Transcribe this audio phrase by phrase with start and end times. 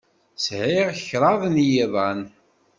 [0.45, 2.19] Sɛiɣ kraḍ n yiḍan.